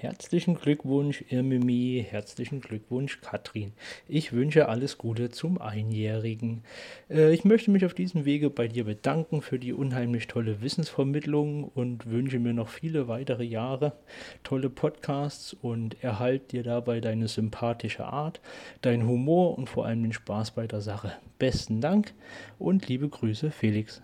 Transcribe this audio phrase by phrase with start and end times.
[0.00, 3.74] Herzlichen Glückwunsch, Irmimi, herzlichen Glückwunsch, Katrin.
[4.08, 6.62] Ich wünsche alles Gute zum Einjährigen.
[7.10, 11.64] Äh, ich möchte mich auf diesem Wege bei dir bedanken für die unheimlich tolle Wissensvermittlung
[11.64, 13.92] und wünsche mir noch viele weitere Jahre,
[14.42, 18.40] tolle Podcasts und erhalt dir dabei deine sympathische Art,
[18.80, 21.12] dein Humor und vor allem den Spaß bei der Sache.
[21.38, 22.14] Besten Dank
[22.58, 24.00] und liebe Grüße, Felix.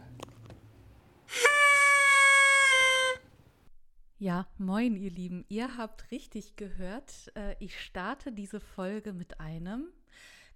[4.18, 5.44] Ja, moin, ihr Lieben.
[5.50, 7.30] Ihr habt richtig gehört.
[7.36, 9.88] Äh, ich starte diese Folge mit einem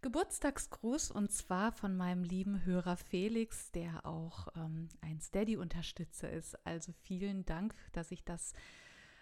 [0.01, 6.57] Geburtstagsgruß und zwar von meinem lieben Hörer Felix, der auch ähm, ein Steady-Unterstützer ist.
[6.67, 8.55] Also vielen Dank, dass ich das,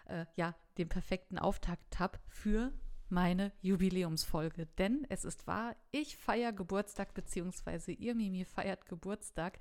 [0.05, 2.71] äh, ja, den perfekten Auftakt habe für
[3.09, 4.67] meine Jubiläumsfolge.
[4.77, 9.59] Denn es ist wahr, ich feiere Geburtstag, beziehungsweise ihr Mimi feiert Geburtstag.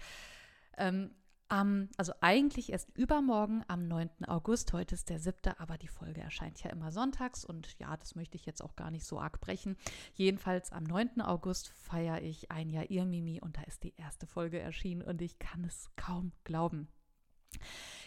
[0.76, 1.16] Ähm,
[1.48, 4.24] am, also eigentlich erst übermorgen am 9.
[4.26, 4.72] August.
[4.72, 8.36] Heute ist der 7., aber die Folge erscheint ja immer sonntags und ja, das möchte
[8.36, 9.76] ich jetzt auch gar nicht so arg brechen.
[10.14, 11.20] Jedenfalls am 9.
[11.20, 15.22] August feiere ich ein Jahr ihr Mimi und da ist die erste Folge erschienen und
[15.22, 16.88] ich kann es kaum glauben.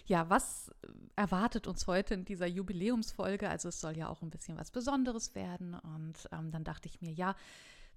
[0.06, 0.72] Ja, was
[1.16, 3.50] erwartet uns heute in dieser Jubiläumsfolge?
[3.50, 7.02] Also es soll ja auch ein bisschen was Besonderes werden und ähm, dann dachte ich
[7.02, 7.36] mir, ja,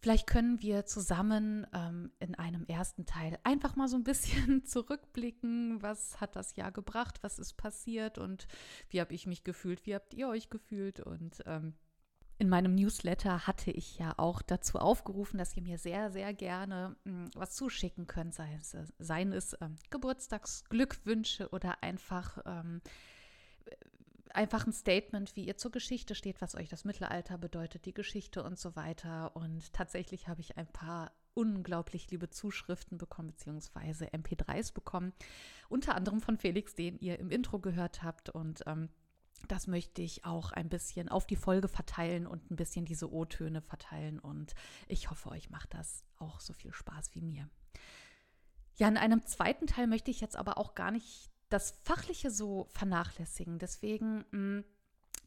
[0.04, 5.80] Vielleicht können wir zusammen ähm, in einem ersten Teil einfach mal so ein bisschen zurückblicken.
[5.80, 7.20] Was hat das Jahr gebracht?
[7.22, 8.18] Was ist passiert?
[8.18, 8.46] Und
[8.90, 9.86] wie habe ich mich gefühlt?
[9.86, 11.00] Wie habt ihr euch gefühlt?
[11.00, 11.72] Und ähm,
[12.36, 16.96] in meinem Newsletter hatte ich ja auch dazu aufgerufen, dass ihr mir sehr, sehr gerne
[17.04, 22.82] mh, hm, was zuschicken könnt, sei es, äh, seien es ähm, Geburtstagsglückwünsche oder einfach ähm,
[24.34, 28.42] einfach ein Statement, wie ihr zur Geschichte steht, was euch das Mittelalter bedeutet, die Geschichte
[28.42, 29.34] und so weiter.
[29.36, 35.12] Und tatsächlich habe ich ein paar unglaublich liebe Zuschriften bekommen, beziehungsweise MP3s bekommen.
[35.68, 38.30] Unter anderem von Felix, den ihr im Intro gehört habt.
[38.30, 38.88] Und ähm,
[39.48, 43.60] das möchte ich auch ein bisschen auf die Folge verteilen und ein bisschen diese O-Töne
[43.62, 44.18] verteilen.
[44.18, 44.54] Und
[44.88, 47.48] ich hoffe, euch macht das auch so viel Spaß wie mir.
[48.76, 52.66] Ja, in einem zweiten Teil möchte ich jetzt aber auch gar nicht das Fachliche so
[52.70, 53.60] vernachlässigen.
[53.60, 54.64] Deswegen mh, mm,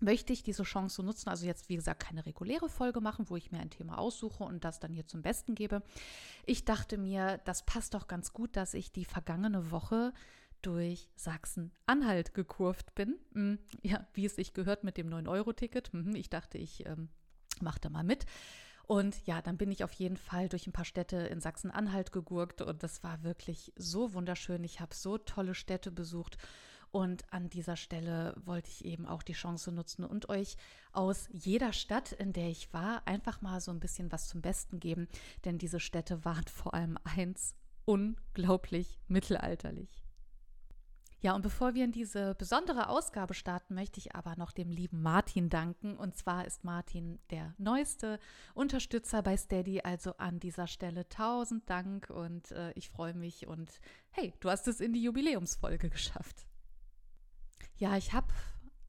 [0.02, 3.38] möchte ich diese Chance so nutzen, also jetzt wie gesagt keine reguläre Folge machen, wo
[3.38, 5.82] ich mir ein Thema aussuche und das dann hier zum Besten gebe.
[6.46, 10.14] Ich dachte mir, das passt doch ganz gut, dass ich die vergangene Woche
[10.62, 13.18] durch Sachsen-Anhalt gekurvt bin.
[13.32, 15.94] Mm, ja, wie es sich gehört mit dem 9-Euro-Ticket.
[15.94, 17.08] Mhm, ich dachte, ich ähm,
[17.62, 18.26] mache da mal mit.
[18.88, 22.62] Und ja, dann bin ich auf jeden Fall durch ein paar Städte in Sachsen-Anhalt gegurkt
[22.62, 24.64] und das war wirklich so wunderschön.
[24.64, 26.38] Ich habe so tolle Städte besucht.
[26.90, 30.56] Und an dieser Stelle wollte ich eben auch die Chance nutzen und euch
[30.94, 34.80] aus jeder Stadt, in der ich war, einfach mal so ein bisschen was zum Besten
[34.80, 35.10] geben.
[35.44, 40.07] Denn diese Städte waren vor allem eins unglaublich mittelalterlich.
[41.20, 45.02] Ja, und bevor wir in diese besondere Ausgabe starten, möchte ich aber noch dem lieben
[45.02, 45.98] Martin danken.
[45.98, 48.20] Und zwar ist Martin der neueste
[48.54, 49.82] Unterstützer bei Steady.
[49.82, 53.48] Also an dieser Stelle tausend Dank und äh, ich freue mich.
[53.48, 53.80] Und
[54.12, 56.46] hey, du hast es in die Jubiläumsfolge geschafft.
[57.78, 58.28] Ja, ich habe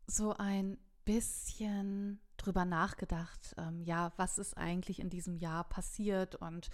[0.06, 3.54] so ein bisschen drüber nachgedacht.
[3.56, 6.68] Ähm, ja, was ist eigentlich in diesem Jahr passiert und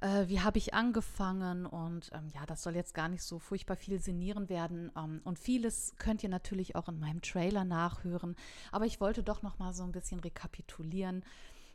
[0.00, 1.66] äh, wie habe ich angefangen?
[1.66, 4.90] Und ähm, ja, das soll jetzt gar nicht so furchtbar viel sinnieren werden.
[4.96, 8.36] Ähm, und vieles könnt ihr natürlich auch in meinem Trailer nachhören,
[8.72, 11.24] aber ich wollte doch noch mal so ein bisschen rekapitulieren,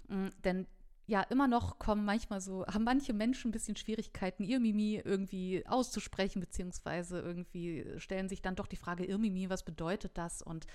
[0.09, 0.67] äh, denn
[1.07, 6.39] ja, immer noch kommen manchmal so, haben manche Menschen ein bisschen Schwierigkeiten, Irmimi irgendwie auszusprechen,
[6.39, 10.41] beziehungsweise irgendwie stellen sich dann doch die Frage, Irmimi, was bedeutet das?
[10.41, 10.67] Und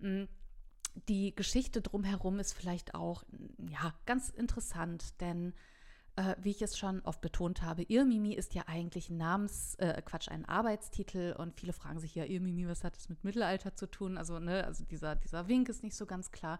[0.00, 0.28] mh, mm,
[1.08, 3.22] die Geschichte drumherum ist vielleicht auch,
[3.70, 5.54] ja, ganz interessant, denn
[6.18, 10.02] äh, wie ich es schon oft betont habe, Irmimi ist ja eigentlich ein Namens, äh,
[10.04, 13.86] Quatsch, ein Arbeitstitel und viele fragen sich ja, Irmimi, was hat das mit Mittelalter zu
[13.86, 14.18] tun?
[14.18, 16.58] Also, ne, also dieser, dieser Wink ist nicht so ganz klar.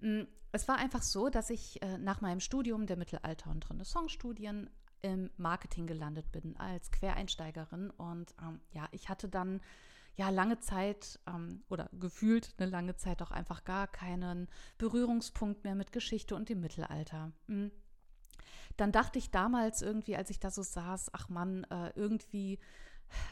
[0.00, 4.68] Mm, es war einfach so, dass ich äh, nach meinem Studium der Mittelalter- und Renaissance-Studien
[5.02, 9.60] im Marketing gelandet bin als Quereinsteigerin und ähm, ja, ich hatte dann
[10.16, 15.76] ja lange Zeit ähm, oder gefühlt eine lange Zeit auch einfach gar keinen Berührungspunkt mehr
[15.76, 17.30] mit Geschichte und dem Mittelalter.
[17.46, 17.70] Mhm
[18.76, 22.58] dann dachte ich damals irgendwie, als ich da so saß, ach Mann, äh, irgendwie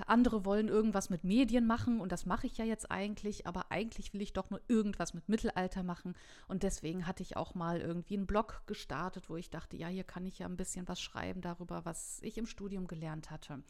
[0.06, 4.12] andere wollen irgendwas mit Medien machen und das mache ich ja jetzt eigentlich, aber eigentlich
[4.12, 6.14] will ich doch nur irgendwas mit Mittelalter machen
[6.48, 10.04] und deswegen hatte ich auch mal irgendwie einen Blog gestartet, wo ich dachte, ja, hier
[10.04, 13.62] kann ich ja ein bisschen was schreiben darüber, was ich im Studium gelernt hatte.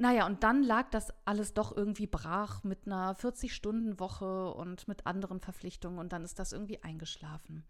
[0.00, 5.40] Naja, und dann lag das alles doch irgendwie brach mit einer 40-Stunden-Woche und mit anderen
[5.40, 7.64] Verpflichtungen und dann ist das irgendwie eingeschlafen.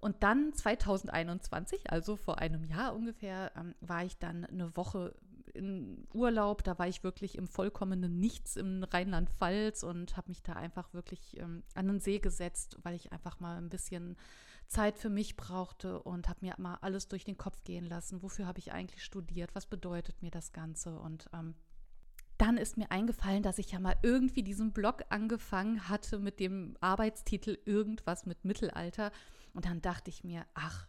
[0.00, 5.14] Und dann 2021, also vor einem Jahr ungefähr, ähm, war ich dann eine Woche
[5.54, 10.52] in Urlaub, da war ich wirklich im vollkommenen Nichts im Rheinland-Pfalz und habe mich da
[10.52, 14.16] einfach wirklich ähm, an den See gesetzt, weil ich einfach mal ein bisschen
[14.68, 18.22] Zeit für mich brauchte und habe mir mal alles durch den Kopf gehen lassen.
[18.22, 19.54] Wofür habe ich eigentlich studiert?
[19.54, 20.98] Was bedeutet mir das Ganze?
[20.98, 21.54] Und ähm,
[22.36, 26.76] dann ist mir eingefallen, dass ich ja mal irgendwie diesen Blog angefangen hatte mit dem
[26.80, 29.10] Arbeitstitel Irgendwas mit Mittelalter.
[29.52, 30.88] Und dann dachte ich mir, ach,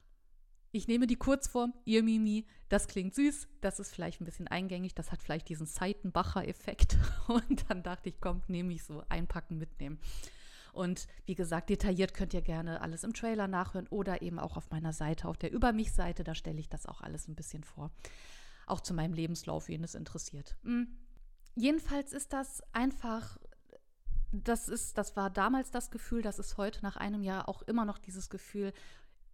[0.72, 4.94] ich nehme die Kurzform, ihr Mimi, das klingt süß, das ist vielleicht ein bisschen eingängig,
[4.94, 6.98] das hat vielleicht diesen Seitenbacher-Effekt.
[7.28, 10.00] Und dann dachte ich, komm, nehme ich so, einpacken, mitnehmen.
[10.72, 14.70] Und wie gesagt, detailliert könnt ihr gerne alles im Trailer nachhören oder eben auch auf
[14.70, 17.92] meiner Seite, auf der Über mich-Seite, da stelle ich das auch alles ein bisschen vor.
[18.68, 20.56] Auch zu meinem Lebenslauf, wen es interessiert.
[20.64, 20.88] Hm.
[21.56, 23.40] Jedenfalls ist das einfach,
[24.32, 27.86] das ist, das war damals das Gefühl, das ist heute nach einem Jahr auch immer
[27.86, 28.74] noch dieses Gefühl,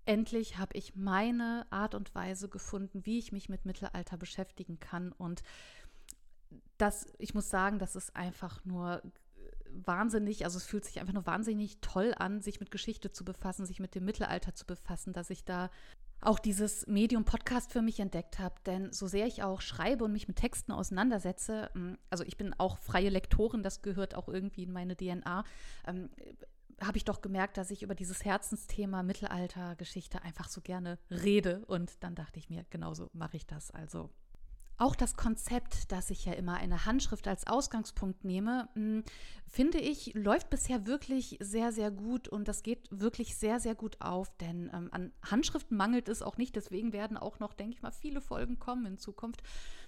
[0.06, 5.12] endlich habe ich meine Art und Weise gefunden, wie ich mich mit Mittelalter beschäftigen kann.
[5.12, 5.42] Und
[6.78, 9.02] das, ich muss sagen, das ist einfach nur
[9.70, 13.66] wahnsinnig, also es fühlt sich einfach nur wahnsinnig toll an, sich mit Geschichte zu befassen,
[13.66, 15.70] sich mit dem Mittelalter zu befassen, dass ich da
[16.26, 18.56] auch dieses Medium Podcast für mich entdeckt habe.
[18.66, 22.54] Denn so sehr ich auch schreibe und mich mit Texten auseinandersetze, mm, also ich bin
[22.58, 25.44] auch freie Lektorin, das gehört auch irgendwie in meine DNA,
[25.88, 26.10] ähm,
[26.82, 31.64] habe ich doch gemerkt, dass ich über dieses Herzensthema Mittelaltergeschichte einfach so gerne rede.
[31.68, 33.72] Und dann dachte ich mir, genauso mache ich das.
[33.72, 34.10] Also
[34.78, 39.04] auch das Konzept, dass ich ja immer eine Handschrift als Ausgangspunkt nehme, hm,
[39.48, 44.02] finde ich, läuft bisher wirklich sehr, sehr gut und das geht wirklich sehr, sehr gut
[44.02, 46.56] auf, denn ähm, an Handschriften mangelt es auch nicht.
[46.56, 49.44] Deswegen werden auch noch, denke ich mal, viele Folgen kommen in Zukunft.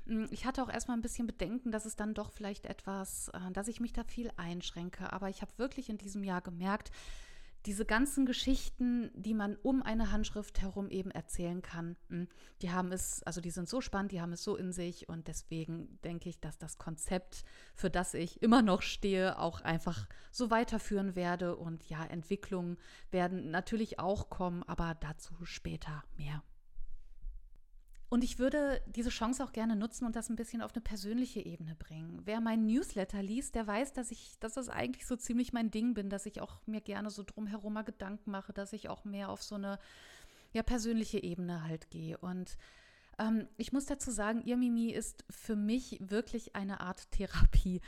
[0.05, 3.51] Hm, ich hatte auch erstmal ein bisschen Bedenken, dass es dann doch vielleicht etwas, äh,
[3.51, 6.91] dass ich mich da viel einschränke, aber ich habe wirklich in diesem Jahr gemerkt,
[7.67, 12.29] diese ganzen Geschichten, die man um eine Handschrift herum eben erzählen kann, hm,
[12.61, 15.27] die haben es, also die sind so spannend, die haben es so in sich und
[15.27, 17.43] deswegen denke ich, dass das Konzept,
[17.75, 22.77] für das ich immer noch stehe, auch einfach so weiterführen werde und ja, Entwicklungen
[23.11, 26.41] werden natürlich auch kommen, aber dazu später mehr.
[28.09, 31.45] Und ich würde diese Chance auch gerne nutzen und das ein bisschen auf eine persönliche
[31.45, 32.21] Ebene bringen.
[32.23, 35.93] Wer meinen Newsletter liest, der weiß, dass ich, dass das eigentlich so ziemlich mein Ding
[35.93, 39.29] bin, dass ich auch mir gerne so drumherum mal Gedanken mache, dass ich auch mehr
[39.29, 39.77] auf so eine
[40.53, 42.17] ja, persönliche Ebene halt gehe.
[42.17, 42.57] Und
[43.19, 47.81] ähm, ich muss dazu sagen, ihr Mimi ist für mich wirklich eine Art Therapie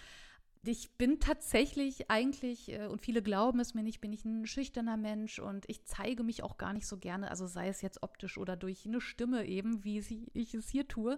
[0.63, 4.97] ich bin tatsächlich eigentlich, äh, und viele glauben es mir nicht, bin ich ein schüchterner
[4.97, 8.37] Mensch und ich zeige mich auch gar nicht so gerne, also sei es jetzt optisch
[8.37, 9.99] oder durch eine Stimme eben, wie
[10.33, 11.17] ich es hier tue.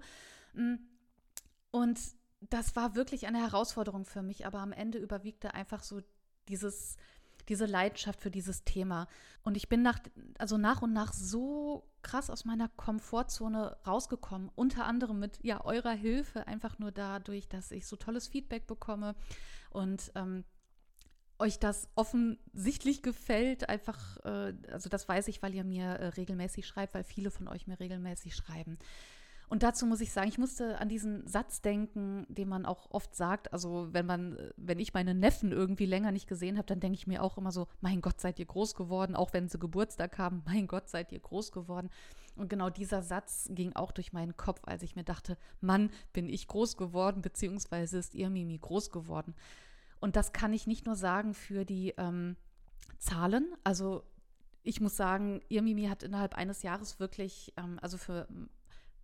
[0.53, 0.75] Mm.
[1.71, 1.99] Und
[2.41, 6.01] das war wirklich eine Herausforderung für mich, aber am Ende überwiegte einfach so
[6.47, 6.97] dieses,
[7.49, 9.07] diese Leidenschaft für dieses Thema.
[9.43, 9.99] Und ich bin nach,
[10.37, 15.91] also nach und nach so krass aus meiner Komfortzone rausgekommen, unter anderem mit ja eurer
[15.93, 19.15] Hilfe, einfach nur dadurch, dass ich so tolles Feedback bekomme
[19.69, 20.43] und ähm,
[21.41, 26.67] euch das offensichtlich gefällt, einfach, äh, also das weiß ich, weil ihr mir äh, regelmäßig
[26.67, 28.77] schreibt, weil viele von euch mir regelmäßig schreiben.
[29.51, 33.13] Und dazu muss ich sagen, ich musste an diesen Satz denken, den man auch oft
[33.13, 33.51] sagt.
[33.51, 37.05] Also wenn man, wenn ich meine Neffen irgendwie länger nicht gesehen habe, dann denke ich
[37.05, 40.41] mir auch immer so, mein Gott, seid ihr groß geworden, auch wenn sie Geburtstag haben,
[40.45, 41.89] mein Gott, seid ihr groß geworden.
[42.37, 46.29] Und genau dieser Satz ging auch durch meinen Kopf, als ich mir dachte, Mann, bin
[46.29, 49.35] ich groß geworden, beziehungsweise ist ihr Mimi groß geworden.
[49.99, 52.37] Und das kann ich nicht nur sagen für die ähm,
[52.99, 53.51] Zahlen.
[53.65, 54.03] Also
[54.63, 58.29] ich muss sagen, ihr Mimi hat innerhalb eines Jahres wirklich, ähm, also für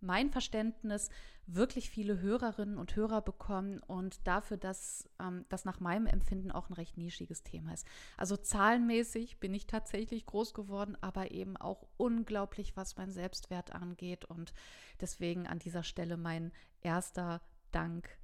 [0.00, 1.10] mein Verständnis
[1.46, 6.68] wirklich viele Hörerinnen und Hörer bekommen und dafür, dass ähm, das nach meinem Empfinden auch
[6.68, 7.86] ein recht nischiges Thema ist.
[8.16, 14.26] Also zahlenmäßig bin ich tatsächlich groß geworden, aber eben auch unglaublich, was mein Selbstwert angeht.
[14.26, 14.52] Und
[15.00, 16.52] deswegen an dieser Stelle mein
[16.82, 17.40] erster
[17.72, 18.18] Dank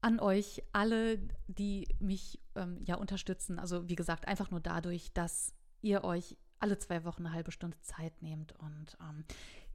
[0.00, 3.58] an euch alle, die mich ähm, ja unterstützen.
[3.58, 7.78] Also wie gesagt, einfach nur dadurch, dass ihr euch alle zwei Wochen eine halbe Stunde
[7.80, 9.24] Zeit nehmt und ähm,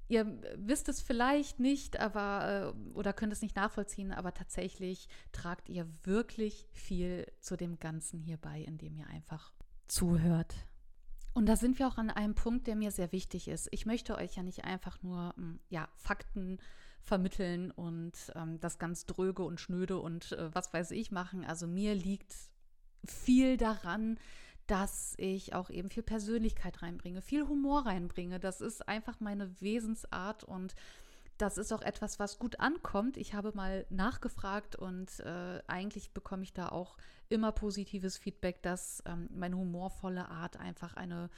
[0.07, 5.67] Ihr wisst es vielleicht nicht, aber äh, oder könnt es nicht nachvollziehen, aber tatsächlich tragt
[5.69, 9.51] ihr wirklich viel zu dem Ganzen hierbei, indem ihr einfach
[9.87, 10.53] zuhört.
[11.33, 13.67] Und da sind wir auch an einem Punkt, der mir sehr wichtig ist.
[13.71, 16.59] Ich möchte euch ja nicht einfach nur hm, ja, Fakten
[17.01, 21.43] vermitteln und ähm, das ganz dröge und schnöde und äh, was weiß ich machen.
[21.43, 22.33] Also mir liegt
[23.05, 24.17] viel daran,
[24.67, 28.39] dass ich auch eben viel Persönlichkeit reinbringe, viel Humor reinbringe.
[28.39, 30.75] Das ist einfach meine Wesensart und
[31.37, 33.17] das ist auch etwas, was gut ankommt.
[33.17, 39.03] Ich habe mal nachgefragt und äh, eigentlich bekomme ich da auch immer positives Feedback, dass
[39.05, 41.29] ähm, meine humorvolle Art einfach eine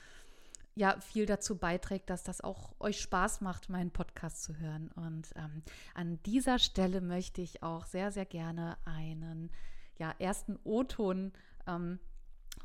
[0.75, 4.91] ja viel dazu beiträgt, dass das auch euch Spaß macht, meinen Podcast zu hören.
[4.95, 5.63] Und ähm,
[5.95, 9.49] an dieser Stelle möchte ich auch sehr, sehr gerne einen
[9.97, 11.33] ja, ersten O-Ton
[11.65, 11.99] ähm,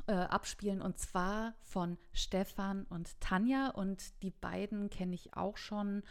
[0.07, 3.69] äh, abspielen und zwar von Stefan und Tanja.
[3.69, 6.03] Und die beiden kenne ich auch schon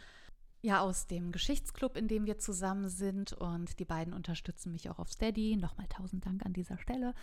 [0.61, 3.33] ja aus dem Geschichtsclub, in dem wir zusammen sind.
[3.33, 5.57] Und die beiden unterstützen mich auch auf Steady.
[5.57, 7.13] Nochmal tausend Dank an dieser Stelle.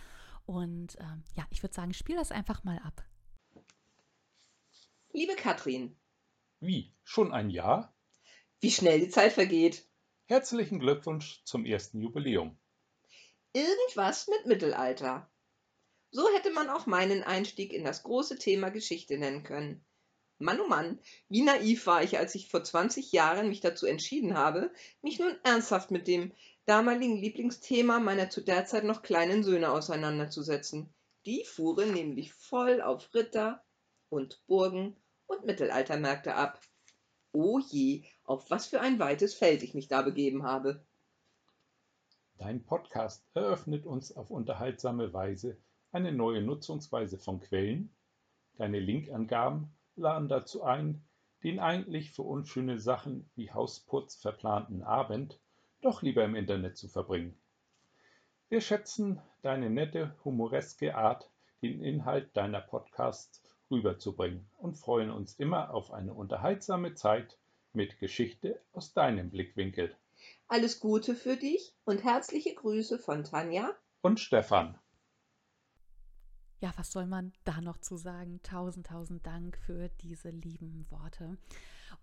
[0.45, 3.03] Und ähm, ja, ich würde sagen, spiel das einfach mal ab.
[5.13, 5.97] Liebe Katrin.
[6.59, 6.93] Wie?
[7.03, 7.93] Schon ein Jahr?
[8.59, 9.87] Wie schnell die Zeit vergeht.
[10.25, 12.57] Herzlichen Glückwunsch zum ersten Jubiläum.
[13.53, 15.30] Irgendwas mit Mittelalter.
[16.11, 19.83] So hätte man auch meinen Einstieg in das große Thema Geschichte nennen können.
[20.39, 20.99] Mann oh Mann,
[21.29, 25.35] wie naiv war ich, als ich vor 20 Jahren mich dazu entschieden habe, mich nun
[25.43, 26.33] ernsthaft mit dem
[26.65, 30.93] damaligen Lieblingsthema meiner zu der Zeit noch kleinen Söhne auseinanderzusetzen.
[31.25, 33.63] Die fuhren nämlich voll auf Ritter
[34.09, 36.59] und Burgen und Mittelaltermärkte ab.
[37.31, 40.83] O je, auf was für ein weites Feld ich mich da begeben habe.
[42.37, 45.57] Dein Podcast eröffnet uns auf unterhaltsame Weise
[45.91, 47.93] eine neue Nutzungsweise von Quellen.
[48.57, 51.03] Deine Linkangaben laden dazu ein,
[51.43, 55.39] den eigentlich für unschöne Sachen wie Hausputz verplanten Abend
[55.81, 57.35] doch lieber im Internet zu verbringen.
[58.49, 61.29] Wir schätzen deine nette, humoreske Art,
[61.61, 67.37] den Inhalt deiner Podcasts rüberzubringen und freuen uns immer auf eine unterhaltsame Zeit
[67.73, 69.95] mit Geschichte aus deinem Blickwinkel.
[70.47, 73.71] Alles Gute für dich und herzliche Grüße von Tanja
[74.01, 74.77] und Stefan.
[76.61, 78.39] Ja, was soll man da noch zu sagen?
[78.43, 81.39] Tausend, tausend Dank für diese lieben Worte.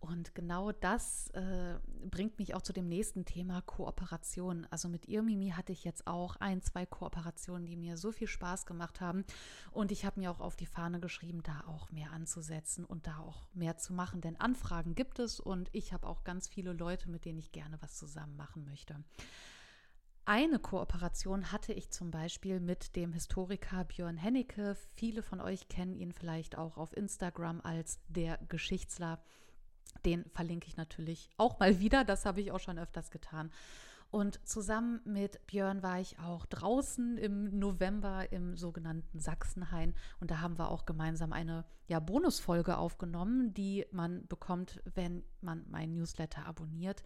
[0.00, 1.78] Und genau das äh,
[2.10, 4.66] bringt mich auch zu dem nächsten Thema Kooperation.
[4.70, 8.66] Also mit Irmimi hatte ich jetzt auch ein, zwei Kooperationen, die mir so viel Spaß
[8.66, 9.24] gemacht haben.
[9.70, 13.18] Und ich habe mir auch auf die Fahne geschrieben, da auch mehr anzusetzen und da
[13.18, 14.20] auch mehr zu machen.
[14.20, 17.80] Denn Anfragen gibt es und ich habe auch ganz viele Leute, mit denen ich gerne
[17.80, 18.96] was zusammen machen möchte.
[20.28, 24.76] Eine Kooperation hatte ich zum Beispiel mit dem Historiker Björn Hennecke.
[24.94, 29.22] Viele von euch kennen ihn vielleicht auch auf Instagram als der Geschichtsler.
[30.04, 32.04] Den verlinke ich natürlich auch mal wieder.
[32.04, 33.50] Das habe ich auch schon öfters getan.
[34.10, 39.94] Und zusammen mit Björn war ich auch draußen im November im sogenannten Sachsenhain.
[40.20, 45.64] Und da haben wir auch gemeinsam eine ja, Bonusfolge aufgenommen, die man bekommt, wenn man
[45.70, 47.02] meinen Newsletter abonniert.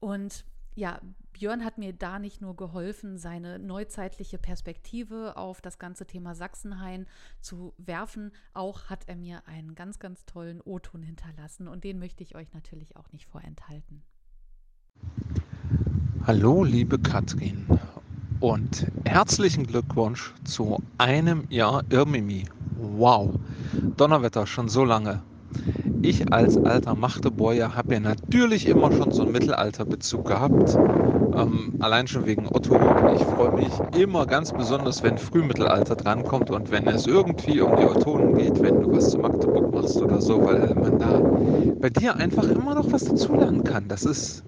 [0.00, 1.00] Und ja,
[1.32, 7.06] Björn hat mir da nicht nur geholfen, seine neuzeitliche Perspektive auf das ganze Thema Sachsenhain
[7.40, 12.22] zu werfen, auch hat er mir einen ganz, ganz tollen O-Ton hinterlassen und den möchte
[12.22, 14.02] ich euch natürlich auch nicht vorenthalten.
[16.26, 17.66] Hallo, liebe Katrin
[18.40, 22.44] und herzlichen Glückwunsch zu einem Jahr Irmimi.
[22.76, 23.34] Wow,
[23.96, 25.22] Donnerwetter, schon so lange
[26.02, 30.74] ich als alter Magdeburger habe ja natürlich immer schon so einen Mittelalterbezug gehabt.
[30.74, 32.76] Ähm, allein schon wegen Otto.
[33.14, 37.86] Ich freue mich immer ganz besonders, wenn Frühmittelalter drankommt und wenn es irgendwie um die
[37.86, 41.20] Ottonen geht, wenn du was zu Magdeburg machst oder so, weil man da
[41.80, 43.88] bei dir einfach immer noch was dazulernen kann.
[43.88, 44.44] Das ist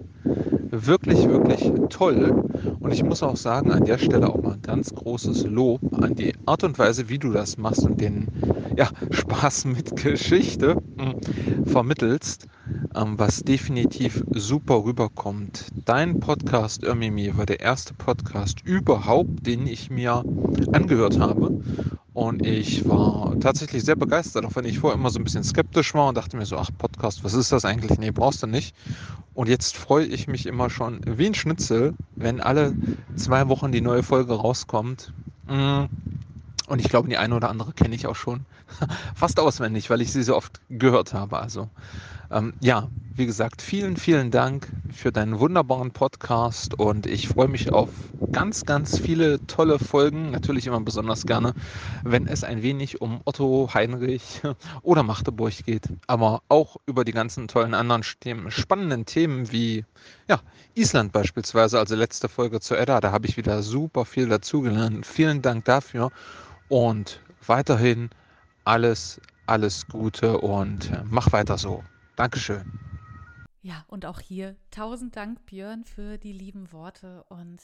[0.71, 2.43] wirklich, wirklich toll.
[2.79, 6.15] Und ich muss auch sagen, an der Stelle auch mal ein ganz großes Lob an
[6.15, 8.27] die Art und Weise, wie du das machst und den
[8.77, 12.45] ja, Spaß mit Geschichte äh, vermittelst,
[12.95, 15.65] ähm, was definitiv super rüberkommt.
[15.85, 20.23] Dein Podcast Irmimi war der erste Podcast überhaupt, den ich mir
[20.73, 21.59] angehört habe.
[22.13, 25.95] Und ich war tatsächlich sehr begeistert, auch wenn ich vorher immer so ein bisschen skeptisch
[25.95, 27.97] war und dachte mir so, ach Podcast, was ist das eigentlich?
[27.97, 28.75] Nee, brauchst du nicht.
[29.33, 32.75] Und jetzt freue ich mich immer schon wie ein Schnitzel, wenn alle
[33.15, 35.13] zwei Wochen die neue Folge rauskommt.
[35.47, 35.85] Mm.
[36.67, 38.45] Und ich glaube, die eine oder andere kenne ich auch schon
[39.15, 41.39] fast auswendig, weil ich sie so oft gehört habe.
[41.39, 41.69] Also
[42.29, 47.71] ähm, ja, wie gesagt, vielen, vielen Dank für deinen wunderbaren Podcast und ich freue mich
[47.71, 47.89] auf
[48.33, 50.31] ganz, ganz viele tolle Folgen.
[50.31, 51.53] Natürlich immer besonders gerne,
[52.03, 54.41] wenn es ein wenig um Otto, Heinrich
[54.81, 59.85] oder Magdeburg geht, aber auch über die ganzen tollen anderen Themen, spannenden Themen wie
[60.27, 60.41] ja,
[60.75, 65.05] Island beispielsweise, also letzte Folge zu Edda, da habe ich wieder super viel dazugelernt.
[65.05, 66.11] Vielen Dank dafür
[66.69, 68.09] und weiterhin
[68.65, 71.83] alles, alles Gute und äh, mach weiter so.
[72.15, 72.79] Dankeschön.
[73.61, 77.23] Ja, und auch hier tausend Dank, Björn, für die lieben Worte.
[77.29, 77.61] Und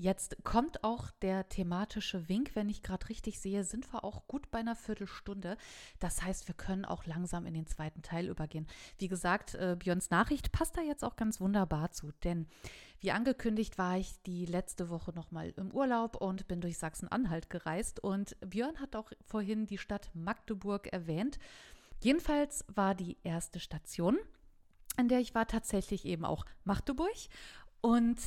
[0.00, 2.52] jetzt kommt auch der thematische Wink.
[2.54, 5.56] Wenn ich gerade richtig sehe, sind wir auch gut bei einer Viertelstunde.
[5.98, 8.66] Das heißt, wir können auch langsam in den zweiten Teil übergehen.
[8.98, 12.46] Wie gesagt, äh, Björns Nachricht passt da jetzt auch ganz wunderbar zu, denn
[13.00, 18.00] wie angekündigt war ich die letzte Woche nochmal im Urlaub und bin durch Sachsen-Anhalt gereist.
[18.00, 21.38] Und Björn hat auch vorhin die Stadt Magdeburg erwähnt.
[22.00, 24.18] Jedenfalls war die erste Station,
[24.96, 27.16] an der ich war, tatsächlich eben auch Magdeburg.
[27.80, 28.18] Und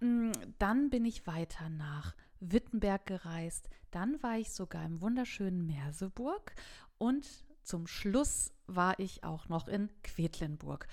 [0.00, 3.68] dann bin ich weiter nach Wittenberg gereist.
[3.90, 6.54] Dann war ich sogar im wunderschönen Merseburg
[6.98, 7.26] und
[7.62, 10.86] zum Schluss war ich auch noch in Quedlinburg.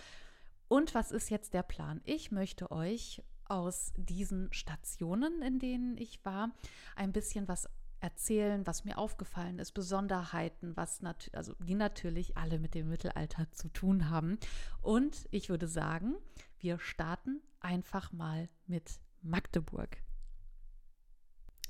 [0.68, 2.02] Und was ist jetzt der Plan?
[2.04, 6.52] Ich möchte euch aus diesen Stationen, in denen ich war,
[6.96, 7.70] ein bisschen was
[8.00, 13.52] erzählen, was mir aufgefallen ist, Besonderheiten, was nat also die natürlich alle mit dem Mittelalter
[13.52, 14.38] zu tun haben.
[14.82, 16.16] Und ich würde sagen,
[16.60, 19.98] wir starten einfach mal mit Magdeburg.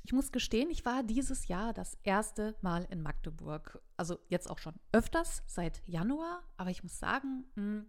[0.04, 3.82] Ich muss gestehen, ich war dieses Jahr das erste Mal in Magdeburg.
[3.96, 6.44] Also jetzt auch schon öfters, seit Januar.
[6.58, 7.86] Aber ich muss sagen, hm,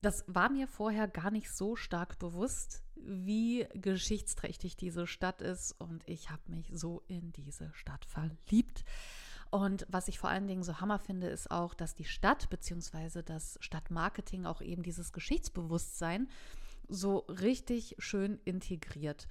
[0.00, 5.72] das war mir vorher gar nicht so stark bewusst, wie geschichtsträchtig diese Stadt ist.
[5.72, 8.84] Und ich habe mich so in diese Stadt verliebt.
[9.50, 13.22] Und was ich vor allen Dingen so hammer finde, ist auch, dass die Stadt bzw.
[13.22, 16.28] das Stadtmarketing auch eben dieses Geschichtsbewusstsein
[16.88, 19.28] so richtig schön integriert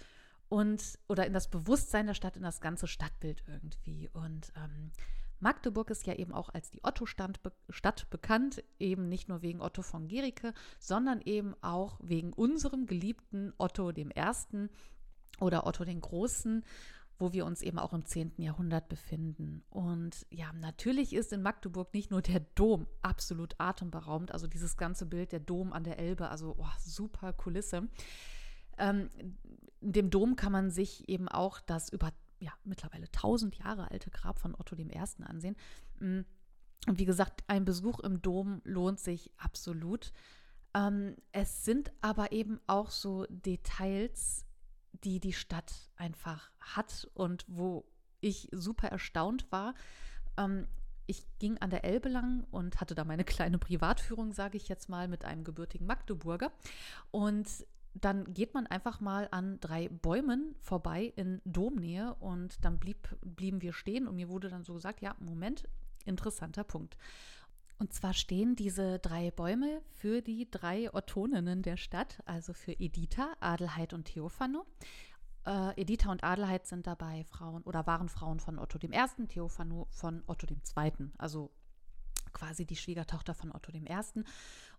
[0.49, 4.09] und oder in das Bewusstsein der Stadt, in das ganze Stadtbild irgendwie.
[4.13, 4.91] Und ähm,
[5.39, 10.07] Magdeburg ist ja eben auch als die Otto-Stadt bekannt, eben nicht nur wegen Otto von
[10.07, 14.69] Gericke, sondern eben auch wegen unserem geliebten Otto dem Ersten
[15.39, 16.63] oder Otto den Großen
[17.23, 18.33] wo wir uns eben auch im 10.
[18.35, 19.63] Jahrhundert befinden.
[19.69, 25.05] Und ja, natürlich ist in Magdeburg nicht nur der Dom absolut atemberaubend, also dieses ganze
[25.05, 27.87] Bild, der Dom an der Elbe, also oh, super Kulisse.
[28.77, 29.09] Ähm,
[29.79, 34.37] dem Dom kann man sich eben auch das über ja, mittlerweile 1000 Jahre alte Grab
[34.37, 34.91] von Otto I.
[35.23, 35.55] ansehen.
[35.99, 36.23] Mm,
[36.87, 40.11] und wie gesagt, ein Besuch im Dom lohnt sich absolut.
[40.73, 44.45] Ähm, es sind aber eben auch so Details,
[44.93, 47.85] die die Stadt einfach hat und wo
[48.21, 49.73] ich super erstaunt war.
[50.37, 50.67] Ähm,
[51.05, 54.87] ich ging an der Elbe lang und hatte da meine kleine Privatführung, sage ich jetzt
[54.87, 56.51] mal, mit einem gebürtigen Magdeburger.
[57.11, 57.47] Und
[57.93, 63.61] dann geht man einfach mal an drei Bäumen vorbei in Domnähe und dann blieb, blieben
[63.61, 65.67] wir stehen und mir wurde dann so gesagt, ja, Moment,
[66.05, 66.97] interessanter Punkt.
[67.79, 73.33] Und zwar stehen diese drei Bäume für die drei Ottoninnen der Stadt, also für Editha,
[73.39, 74.65] Adelheid und Theophano.
[75.45, 80.23] Äh, Editha und Adelheid sind dabei Frauen oder waren Frauen von Otto I., Theophano von
[80.27, 81.51] Otto II., also
[82.31, 83.87] quasi die Schwiegertochter von Otto I.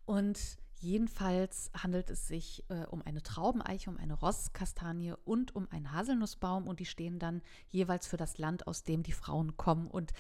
[0.07, 5.93] Und Jedenfalls handelt es sich äh, um eine Traubeneiche, um eine Rosskastanie und um einen
[5.93, 9.87] Haselnussbaum und die stehen dann jeweils für das Land, aus dem die Frauen kommen.
[9.87, 10.13] Und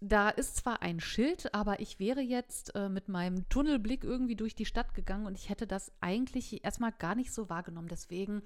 [0.00, 4.54] da ist zwar ein Schild, aber ich wäre jetzt äh, mit meinem Tunnelblick irgendwie durch
[4.54, 7.88] die Stadt gegangen und ich hätte das eigentlich erstmal gar nicht so wahrgenommen.
[7.88, 8.42] Deswegen,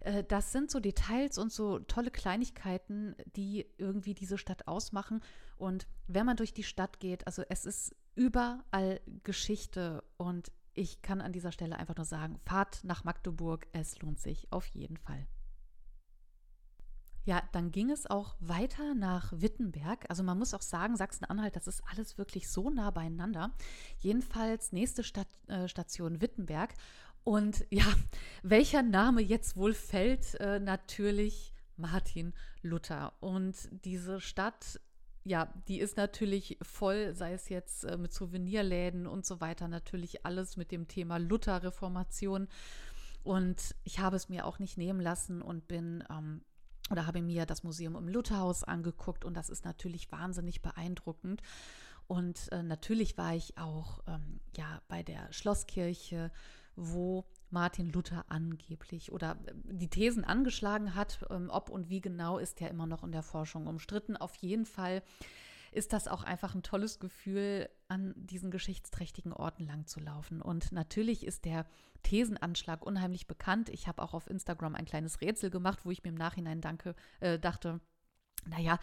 [0.00, 5.20] äh, das sind so Details und so tolle Kleinigkeiten, die irgendwie diese Stadt ausmachen.
[5.58, 11.20] Und wenn man durch die Stadt geht, also es ist überall Geschichte und ich kann
[11.20, 15.26] an dieser Stelle einfach nur sagen, fahrt nach Magdeburg, es lohnt sich auf jeden Fall.
[17.24, 20.06] Ja, dann ging es auch weiter nach Wittenberg.
[20.08, 23.52] Also man muss auch sagen, Sachsen-Anhalt, das ist alles wirklich so nah beieinander.
[23.98, 26.74] Jedenfalls nächste Stadt, äh, Station Wittenberg.
[27.22, 27.86] Und ja,
[28.42, 30.34] welcher Name jetzt wohl fällt?
[30.40, 32.32] Äh, natürlich Martin
[32.62, 33.12] Luther.
[33.20, 34.80] Und diese Stadt
[35.24, 40.26] ja, die ist natürlich voll, sei es jetzt äh, mit Souvenirläden und so weiter, natürlich
[40.26, 42.48] alles mit dem Thema Luther-Reformation.
[43.22, 46.42] Und ich habe es mir auch nicht nehmen lassen und bin ähm,
[46.92, 51.42] oder habe mir das Museum im Lutherhaus angeguckt und das ist natürlich wahnsinnig beeindruckend.
[52.06, 56.30] Und äh, natürlich war ich auch ähm, ja bei der Schlosskirche,
[56.76, 61.24] wo Martin Luther angeblich oder äh, die Thesen angeschlagen hat.
[61.30, 64.16] Ähm, ob und wie genau ist ja immer noch in der Forschung umstritten.
[64.16, 65.02] Auf jeden Fall
[65.72, 70.40] ist das auch einfach ein tolles Gefühl, an diesen geschichtsträchtigen Orten lang zu laufen.
[70.40, 71.66] Und natürlich ist der
[72.02, 73.68] Thesenanschlag unheimlich bekannt.
[73.70, 76.94] Ich habe auch auf Instagram ein kleines Rätsel gemacht, wo ich mir im Nachhinein danke,
[77.20, 77.80] äh, dachte,
[78.46, 78.78] naja,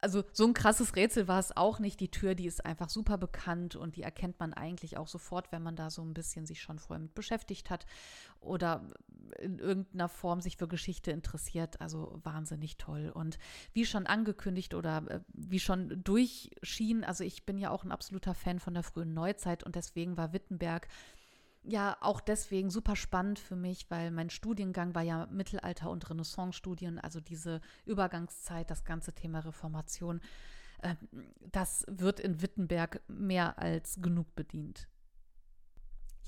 [0.00, 2.00] also so ein krasses Rätsel war es auch nicht.
[2.00, 5.62] Die Tür, die ist einfach super bekannt und die erkennt man eigentlich auch sofort, wenn
[5.62, 7.86] man da so ein bisschen sich schon vorher mit beschäftigt hat
[8.40, 8.82] oder
[9.40, 11.80] in irgendeiner Form sich für Geschichte interessiert.
[11.80, 13.10] Also wahnsinnig toll.
[13.12, 13.38] Und
[13.72, 18.34] wie schon angekündigt oder äh, wie schon durchschien, also ich bin ja auch ein absoluter
[18.34, 20.86] Fan von der frühen Neuzeit und deswegen war Wittenberg
[21.62, 26.98] ja auch deswegen super spannend für mich, weil mein Studiengang war ja Mittelalter- und Renaissance-Studien,
[26.98, 30.20] also diese Übergangszeit, das ganze Thema Reformation.
[30.82, 30.94] Äh,
[31.52, 34.88] das wird in Wittenberg mehr als genug bedient.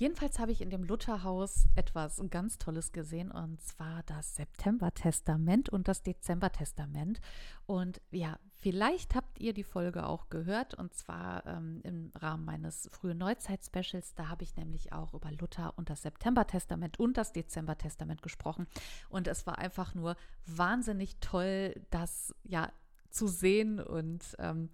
[0.01, 5.87] Jedenfalls habe ich in dem Lutherhaus etwas ganz Tolles gesehen und zwar das September-Testament und
[5.87, 7.21] das Dezember-Testament.
[7.67, 12.87] Und ja, Vielleicht habt ihr die Folge auch gehört und zwar ähm, im Rahmen meines
[12.91, 14.13] frühen Neuzeit-Specials.
[14.13, 18.67] Da habe ich nämlich auch über Luther und das September-Testament und das Dezember-Testament gesprochen.
[19.09, 22.71] Und es war einfach nur wahnsinnig toll, das ja
[23.09, 24.69] zu sehen und ähm,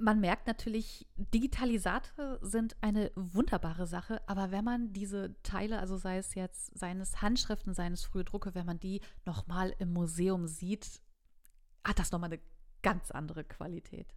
[0.00, 6.18] man merkt natürlich, Digitalisate sind eine wunderbare Sache, aber wenn man diese Teile, also sei
[6.18, 11.00] es jetzt seines Handschriften, seines frühe Drucke, wenn man die nochmal im Museum sieht,
[11.88, 12.42] hat das nochmal eine
[12.82, 14.14] ganz andere Qualität.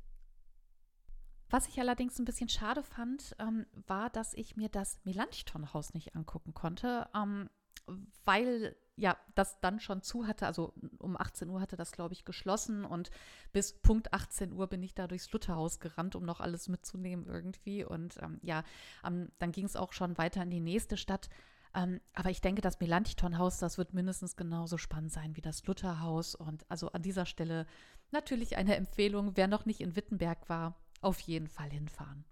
[1.50, 6.16] Was ich allerdings ein bisschen schade fand, ähm, war, dass ich mir das Melanchthon-Haus nicht
[6.16, 7.50] angucken konnte, ähm,
[8.24, 12.24] weil ja, das dann schon zu hatte, also um 18 Uhr hatte das, glaube ich,
[12.24, 13.10] geschlossen und
[13.52, 17.84] bis Punkt 18 Uhr bin ich da durchs Lutherhaus gerannt, um noch alles mitzunehmen irgendwie.
[17.84, 18.64] Und ähm, ja,
[19.04, 21.30] ähm, dann ging es auch schon weiter in die nächste Stadt.
[21.74, 26.36] Ähm, aber ich denke, das Melanchthon-Haus, das wird mindestens genauso spannend sein wie das Lutherhaus.
[26.36, 27.66] Und also an dieser Stelle
[28.12, 32.26] natürlich eine Empfehlung, wer noch nicht in Wittenberg war, auf jeden Fall hinfahren.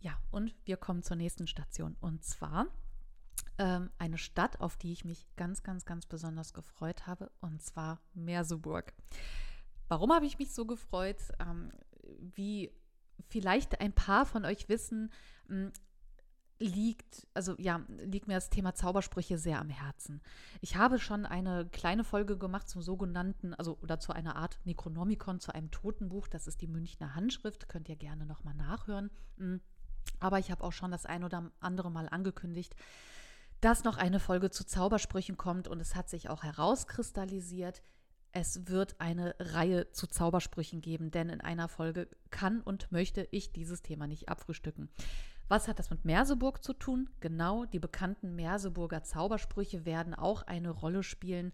[0.00, 1.96] Ja, und wir kommen zur nächsten Station.
[2.00, 2.66] Und zwar
[3.58, 8.00] ähm, eine Stadt, auf die ich mich ganz, ganz, ganz besonders gefreut habe, und zwar
[8.14, 8.92] Merseburg.
[9.88, 11.18] Warum habe ich mich so gefreut?
[11.38, 11.70] Ähm,
[12.18, 12.72] wie
[13.28, 15.12] vielleicht ein paar von euch wissen,
[16.60, 20.20] liegt, also ja, liegt mir das Thema Zaubersprüche sehr am Herzen.
[20.60, 25.40] Ich habe schon eine kleine Folge gemacht zum sogenannten, also oder zu einer Art Necronomicon,
[25.40, 26.28] zu einem Totenbuch.
[26.28, 29.10] Das ist die Münchner Handschrift, könnt ihr gerne nochmal nachhören.
[29.38, 29.60] Hm,
[30.20, 32.76] aber ich habe auch schon das ein oder andere Mal angekündigt,
[33.62, 37.82] dass noch eine Folge zu Zaubersprüchen kommt und es hat sich auch herauskristallisiert,
[38.32, 43.52] es wird eine Reihe zu Zaubersprüchen geben, denn in einer Folge kann und möchte ich
[43.52, 44.88] dieses Thema nicht abfrühstücken.
[45.50, 47.10] Was hat das mit Merseburg zu tun?
[47.18, 51.52] Genau, die bekannten Merseburger Zaubersprüche werden auch eine Rolle spielen.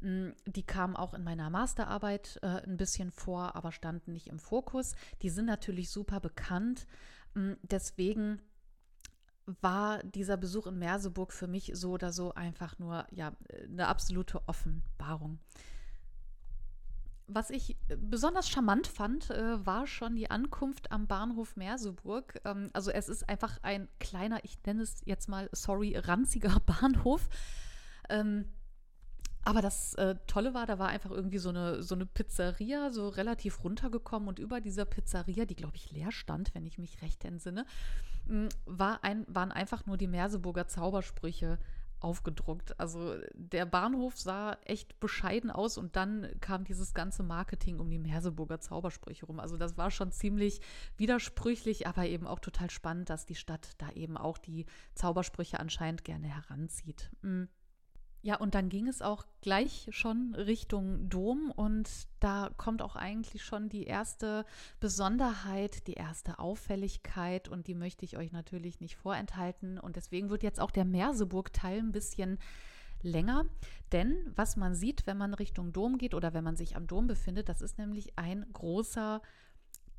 [0.00, 4.40] Hm, die kamen auch in meiner Masterarbeit äh, ein bisschen vor, aber standen nicht im
[4.40, 4.96] Fokus.
[5.22, 6.88] Die sind natürlich super bekannt.
[7.34, 8.42] Hm, deswegen
[9.60, 13.30] war dieser Besuch in Merseburg für mich so oder so einfach nur ja
[13.62, 15.38] eine absolute Offenbarung.
[17.28, 22.40] Was ich besonders charmant fand, äh, war schon die Ankunft am Bahnhof Merseburg.
[22.44, 27.28] Ähm, also es ist einfach ein kleiner, ich nenne es jetzt mal, sorry, ranziger Bahnhof.
[28.08, 28.46] Ähm,
[29.46, 33.08] aber das äh, Tolle war, da war einfach irgendwie so eine, so eine Pizzeria, so
[33.08, 37.24] relativ runtergekommen und über dieser Pizzeria, die glaube ich leer stand, wenn ich mich recht
[37.24, 37.64] entsinne,
[38.66, 41.58] war ein, waren einfach nur die Merseburger Zaubersprüche
[42.00, 42.78] aufgedruckt.
[42.78, 47.98] Also der Bahnhof sah echt bescheiden aus und dann kam dieses ganze Marketing um die
[47.98, 49.40] Merseburger Zaubersprüche rum.
[49.40, 50.60] Also das war schon ziemlich
[50.96, 56.04] widersprüchlich, aber eben auch total spannend, dass die Stadt da eben auch die Zaubersprüche anscheinend
[56.04, 57.10] gerne heranzieht.
[57.22, 57.48] Mhm.
[58.26, 63.44] Ja, und dann ging es auch gleich schon Richtung Dom und da kommt auch eigentlich
[63.44, 64.44] schon die erste
[64.80, 69.78] Besonderheit, die erste Auffälligkeit und die möchte ich euch natürlich nicht vorenthalten.
[69.78, 72.40] Und deswegen wird jetzt auch der Merseburg-Teil ein bisschen
[73.00, 73.44] länger,
[73.92, 77.06] denn was man sieht, wenn man Richtung Dom geht oder wenn man sich am Dom
[77.06, 79.22] befindet, das ist nämlich ein großer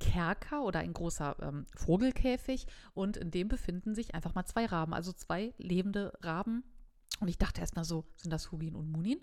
[0.02, 4.94] Kerker oder ein großer ähm, Vogelkäfig und in dem befinden sich einfach mal zwei Raben,
[4.94, 6.66] also zwei lebende Raben
[7.20, 9.20] und ich dachte erstmal so, sind das Hugin und Munin?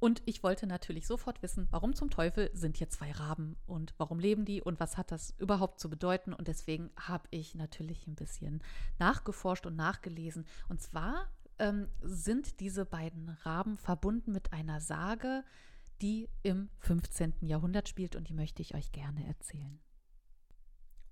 [0.00, 4.20] Und ich wollte natürlich sofort wissen, warum zum Teufel sind hier zwei Raben und warum
[4.20, 6.32] leben die und was hat das überhaupt zu bedeuten?
[6.32, 8.62] Und deswegen habe ich natürlich ein bisschen
[9.00, 10.46] nachgeforscht und nachgelesen.
[10.68, 15.42] Und zwar ähm, sind diese beiden Raben verbunden mit einer Sage,
[16.00, 17.34] die im 15.
[17.40, 19.80] Jahrhundert spielt und die möchte ich euch gerne erzählen.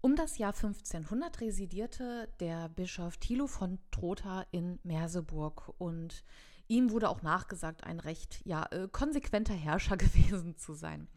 [0.06, 6.22] Um das Jahr 1500 residierte der Bischof Thilo von Trotha in Merseburg und
[6.68, 11.08] ihm wurde auch nachgesagt, ein recht ja, äh, konsequenter Herrscher gewesen zu sein.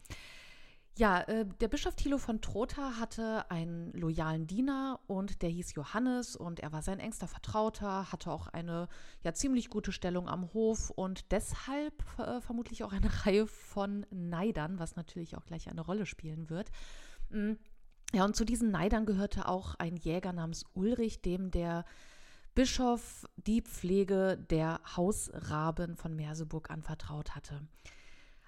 [0.98, 6.34] Ja, äh, der Bischof Thilo von Trotha hatte einen loyalen Diener und der hieß Johannes
[6.34, 8.88] und er war sein engster Vertrauter, hatte auch eine
[9.22, 14.80] ja ziemlich gute Stellung am Hof und deshalb äh, vermutlich auch eine Reihe von Neidern,
[14.80, 16.72] was natürlich auch gleich eine Rolle spielen wird.
[17.28, 17.56] Mhm.
[18.12, 21.84] Ja, und zu diesen Neidern gehörte auch ein Jäger namens Ulrich, dem der
[22.54, 27.62] Bischof die Pflege der Hausraben von Merseburg anvertraut hatte.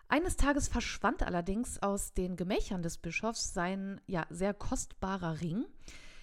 [0.08, 5.64] Eines Tages verschwand allerdings aus den Gemächern des Bischofs sein ja sehr kostbarer Ring.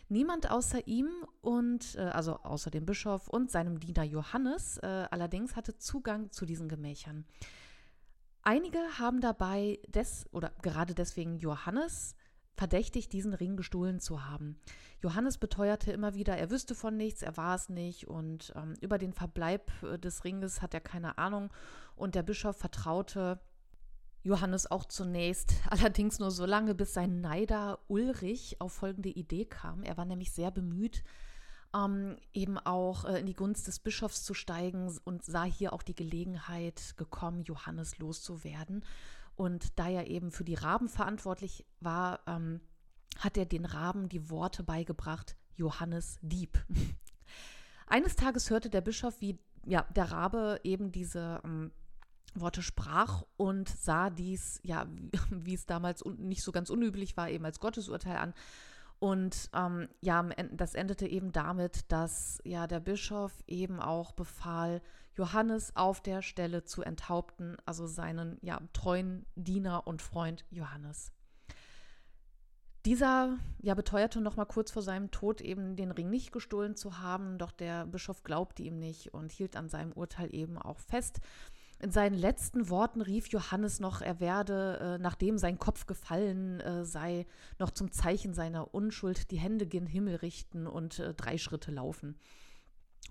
[0.09, 1.09] Niemand außer ihm
[1.41, 6.45] und äh, also außer dem Bischof und seinem Diener Johannes äh, allerdings hatte Zugang zu
[6.45, 7.25] diesen Gemächern.
[8.41, 12.15] Einige haben dabei des oder gerade deswegen Johannes
[12.59, 14.59] verdächtigt, diesen Ring gestohlen zu haben.
[15.01, 18.97] Johannes beteuerte immer wieder, er wüsste von nichts, er war es nicht und ähm, über
[18.97, 21.53] den Verbleib äh, des Ringes hat er keine Ahnung
[21.95, 23.39] und der Bischof vertraute
[24.23, 29.81] Johannes auch zunächst, allerdings nur so lange, bis sein Neider Ulrich auf folgende Idee kam.
[29.83, 31.05] Er war nämlich sehr bemüht,
[31.73, 35.81] ähm, eben auch äh, in die Gunst des Bischofs zu steigen und sah hier auch
[35.81, 38.83] die Gelegenheit gekommen, Johannes loszuwerden.
[39.39, 42.59] Und da er eben für die Raben verantwortlich war, ähm,
[43.17, 46.61] hat er den Raben die Worte beigebracht, Johannes Dieb.
[47.87, 51.71] Eines Tages hörte der Bischof, wie ja, der Rabe eben diese ähm,
[52.35, 54.85] Worte sprach und sah dies, ja,
[55.31, 58.33] wie, es damals nicht so ganz unüblich war, eben als Gottesurteil an.
[58.99, 64.81] Und ähm, ja, das endete eben damit, dass ja der Bischof eben auch befahl,
[65.15, 71.11] Johannes auf der Stelle zu enthaupten, also seinen ja treuen Diener und Freund Johannes.
[72.85, 76.99] Dieser ja beteuerte noch mal kurz vor seinem Tod eben den Ring nicht gestohlen zu
[76.99, 81.19] haben, doch der Bischof glaubte ihm nicht und hielt an seinem Urteil eben auch fest.
[81.81, 86.83] In seinen letzten Worten rief Johannes noch, er werde, äh, nachdem sein Kopf gefallen äh,
[86.83, 87.25] sei,
[87.57, 92.19] noch zum Zeichen seiner Unschuld die Hände gen Himmel richten und äh, drei Schritte laufen.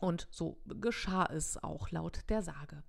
[0.00, 2.82] Und so geschah es auch laut der Sage.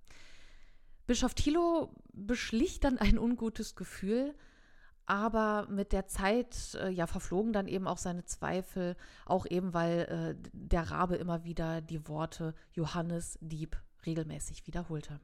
[1.06, 4.34] Bischof Thilo beschlich dann ein ungutes Gefühl,
[5.06, 10.36] aber mit der Zeit äh, ja verflogen dann eben auch seine Zweifel, auch eben weil
[10.38, 15.20] äh, der Rabe immer wieder die Worte Johannes Dieb regelmäßig wiederholte.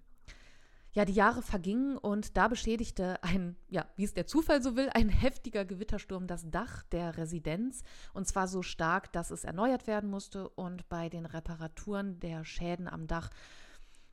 [0.97, 4.89] Ja, die Jahre vergingen und da beschädigte ein, ja, wie es der Zufall so will,
[4.95, 7.83] ein heftiger Gewittersturm das Dach der Residenz
[8.15, 12.89] und zwar so stark, dass es erneuert werden musste und bei den Reparaturen der Schäden
[12.89, 13.29] am Dach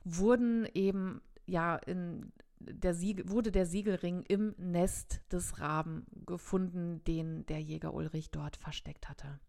[0.04, 7.46] wurden eben ja in der Siegel, wurde der Siegelring im Nest des Raben gefunden, den
[7.46, 9.40] der Jäger Ulrich dort versteckt hatte.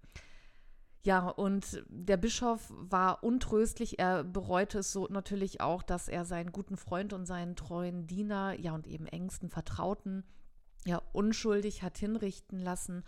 [1.06, 4.00] Ja, und der Bischof war untröstlich.
[4.00, 8.60] Er bereute es so natürlich auch, dass er seinen guten Freund und seinen treuen Diener,
[8.60, 10.24] ja, und eben engsten Vertrauten,
[10.84, 13.04] ja, unschuldig hat hinrichten lassen.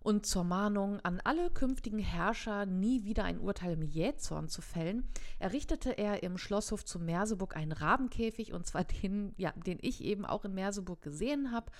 [0.00, 5.08] Und zur Mahnung an alle künftigen Herrscher, nie wieder ein Urteil im Jähzorn zu fällen,
[5.38, 10.26] errichtete er im Schlosshof zu Merseburg einen Rabenkäfig, und zwar den, ja, den ich eben
[10.26, 11.70] auch in Merseburg gesehen habe.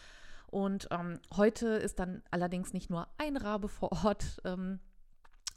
[0.47, 4.79] Und ähm, heute ist dann allerdings nicht nur ein Rabe vor Ort, ähm,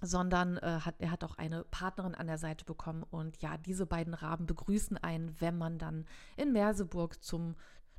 [0.02, 3.04] sondern äh, hat, er hat auch eine Partnerin an der Seite bekommen.
[3.04, 6.06] Und ja, diese beiden Raben begrüßen einen, wenn man dann
[6.38, 7.56] in Merseburg zum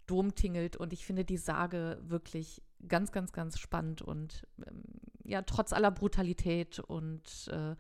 [0.07, 0.77] Dom tingelt.
[0.77, 4.83] Und ich finde die Sage wirklich ganz, ganz, ganz spannend und ähm,
[5.25, 7.77] ja, trotz aller Brutalität und äh,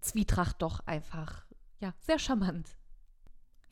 [0.00, 1.44] Zwietracht doch einfach,
[1.80, 2.76] ja, sehr charmant.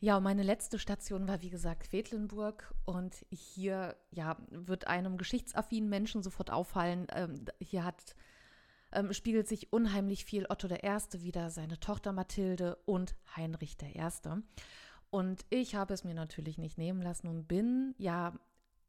[0.01, 2.75] Ja, und meine letzte Station war, wie gesagt, Quedlinburg.
[2.85, 8.15] Und hier, ja, wird einem geschichtsaffinen Menschen sofort auffallen, ähm, hier hat
[8.97, 11.23] ähm, spiegelt sich unheimlich viel Otto I.
[11.23, 14.03] wieder, seine Tochter Mathilde und Heinrich I.
[15.11, 18.33] Und ich habe es mir natürlich nicht nehmen lassen und bin ja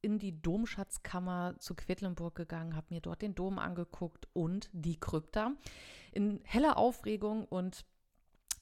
[0.02, 5.54] in die Domschatzkammer zu Quedlinburg gegangen, habe mir dort den Dom angeguckt und die Krypta
[6.12, 7.86] in heller Aufregung und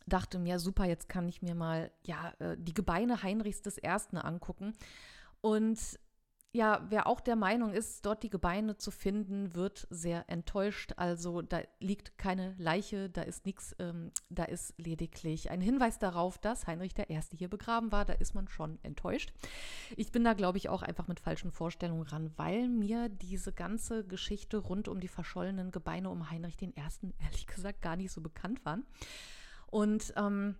[0.08, 4.18] dachte mir, super, jetzt kann ich mir mal ja äh, die Gebeine Heinrichs I.
[4.18, 4.74] angucken.
[5.42, 5.80] Und
[6.56, 10.94] ja, wer auch der Meinung ist, dort die Gebeine zu finden, wird sehr enttäuscht.
[10.96, 16.38] Also da liegt keine Leiche, da ist nichts, ähm, da ist lediglich ein Hinweis darauf,
[16.38, 17.20] dass Heinrich I.
[17.36, 18.06] hier begraben war.
[18.06, 19.34] Da ist man schon enttäuscht.
[19.98, 24.06] Ich bin da, glaube ich, auch einfach mit falschen Vorstellungen ran, weil mir diese ganze
[24.06, 26.74] Geschichte rund um die verschollenen Gebeine um Heinrich I.
[26.78, 28.86] ehrlich gesagt gar nicht so bekannt waren.
[29.68, 30.56] Und ähm,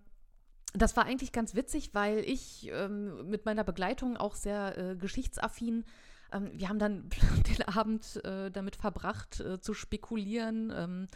[0.74, 5.84] das war eigentlich ganz witzig, weil ich ähm, mit meiner Begleitung auch sehr äh, geschichtsaffin
[6.32, 7.08] ähm, wir haben dann
[7.58, 11.08] den Abend äh, damit verbracht, äh, zu spekulieren, ähm,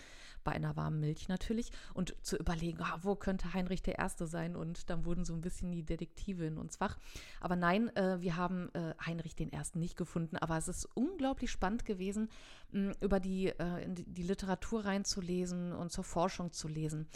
[0.42, 4.56] bei einer warmen Milch natürlich, und zu überlegen, ah, wo könnte Heinrich der Erste sein?
[4.56, 6.96] Und dann wurden so ein bisschen die Detektive in uns wach.
[7.40, 10.38] Aber nein, äh, wir haben äh, Heinrich den Ersten nicht gefunden.
[10.38, 12.30] Aber es ist unglaublich spannend gewesen,
[12.72, 13.52] mh, über äh, die,
[14.06, 17.06] die Literatur reinzulesen und zur Forschung zu lesen.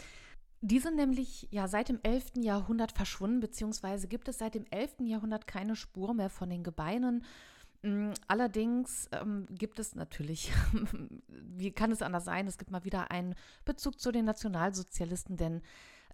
[0.61, 2.33] Die sind nämlich ja seit dem 11.
[2.37, 5.01] Jahrhundert verschwunden, beziehungsweise gibt es seit dem 11.
[5.01, 7.23] Jahrhundert keine Spur mehr von den Gebeinen.
[7.83, 10.51] Mm, allerdings ähm, gibt es natürlich,
[11.27, 15.61] wie kann es anders sein, es gibt mal wieder einen Bezug zu den Nationalsozialisten, denn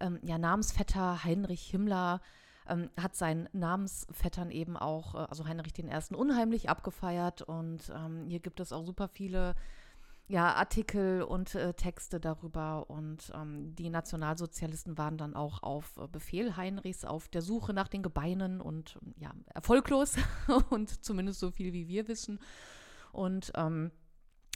[0.01, 2.21] ähm, ja, Namensvetter Heinrich Himmler
[2.67, 6.13] ähm, hat seinen Namensvettern eben auch, äh, also Heinrich I.
[6.13, 9.55] unheimlich abgefeiert und ähm, hier gibt es auch super viele
[10.31, 12.89] ja, Artikel und äh, Texte darüber.
[12.89, 17.89] Und ähm, die Nationalsozialisten waren dann auch auf äh, Befehl Heinrichs auf der Suche nach
[17.89, 20.15] den Gebeinen und ja, erfolglos
[20.69, 22.39] und zumindest so viel wie wir wissen.
[23.11, 23.91] Und ähm,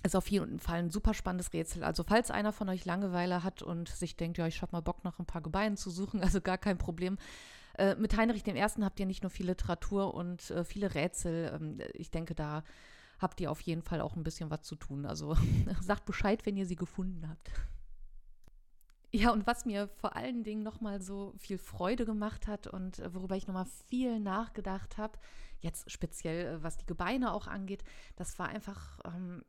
[0.03, 1.83] ist auf jeden Fall ein super spannendes Rätsel.
[1.83, 5.03] Also falls einer von euch Langeweile hat und sich denkt, ja, ich habe mal Bock
[5.03, 7.17] nach ein paar Gebeinen zu suchen, also gar kein Problem.
[7.77, 8.61] Äh, mit Heinrich I.
[8.61, 11.51] habt ihr nicht nur viel Literatur und äh, viele Rätsel.
[11.53, 12.63] Ähm, ich denke, da
[13.19, 15.05] habt ihr auf jeden Fall auch ein bisschen was zu tun.
[15.05, 15.35] Also
[15.81, 17.51] sagt Bescheid, wenn ihr sie gefunden habt.
[19.11, 23.13] Ja, und was mir vor allen Dingen nochmal so viel Freude gemacht hat und äh,
[23.13, 25.17] worüber ich nochmal viel nachgedacht habe,
[25.59, 27.85] jetzt speziell äh, was die Gebeine auch angeht,
[28.17, 29.43] das war einfach, ähm,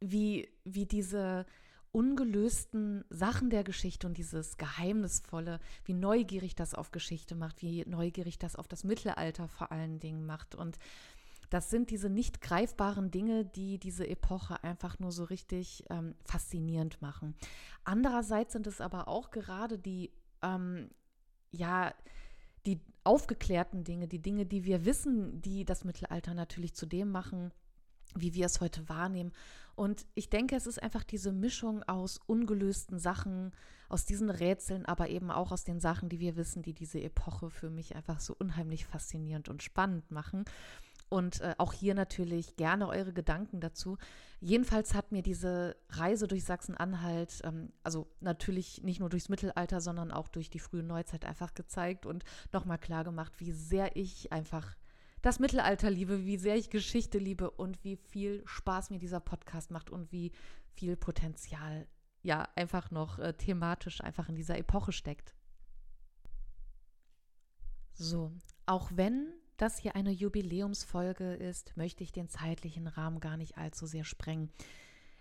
[0.00, 1.44] wie, wie diese
[1.90, 8.38] ungelösten Sachen der Geschichte und dieses Geheimnisvolle, wie neugierig das auf Geschichte macht, wie neugierig
[8.38, 10.54] das auf das Mittelalter vor allen Dingen macht.
[10.54, 10.78] Und
[11.50, 17.00] das sind diese nicht greifbaren Dinge, die diese Epoche einfach nur so richtig ähm, faszinierend
[17.00, 17.34] machen.
[17.84, 20.10] Andererseits sind es aber auch gerade die,
[20.42, 20.90] ähm,
[21.50, 21.94] ja,
[22.66, 27.52] die aufgeklärten Dinge, die Dinge, die wir wissen, die das Mittelalter natürlich zu dem machen,
[28.14, 29.32] wie wir es heute wahrnehmen.
[29.74, 33.52] Und ich denke, es ist einfach diese Mischung aus ungelösten Sachen,
[33.88, 37.48] aus diesen Rätseln, aber eben auch aus den Sachen, die wir wissen, die diese Epoche
[37.48, 40.44] für mich einfach so unheimlich faszinierend und spannend machen.
[41.08, 43.96] Und äh, auch hier natürlich gerne eure Gedanken dazu.
[44.40, 50.10] Jedenfalls hat mir diese Reise durch Sachsen-Anhalt, ähm, also natürlich nicht nur durchs Mittelalter, sondern
[50.10, 54.76] auch durch die frühe Neuzeit einfach gezeigt und nochmal klar gemacht, wie sehr ich einfach
[55.22, 59.70] das Mittelalter liebe, wie sehr ich Geschichte liebe und wie viel Spaß mir dieser Podcast
[59.70, 60.32] macht und wie
[60.74, 61.88] viel Potenzial
[62.22, 65.34] ja einfach noch äh, thematisch einfach in dieser Epoche steckt.
[67.94, 68.32] So,
[68.66, 73.86] auch wenn das hier eine Jubiläumsfolge ist, möchte ich den zeitlichen Rahmen gar nicht allzu
[73.86, 74.50] sehr sprengen.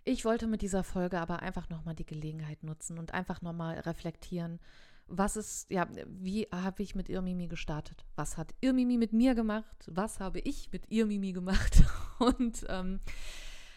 [0.06, 4.60] Ich wollte mit dieser Folge aber einfach nochmal die Gelegenheit nutzen und einfach nochmal reflektieren,
[5.08, 8.06] was ist, ja, wie habe ich mit Irmimi gestartet?
[8.15, 9.86] Was hat Irmimi mit mir gemacht?
[9.88, 11.84] Was habe ich mit Irmimi gemacht?
[12.19, 13.00] Und ähm,